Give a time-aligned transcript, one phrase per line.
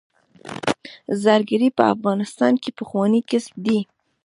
[1.23, 3.79] زرګري په افغانستان کې پخوانی کسب دی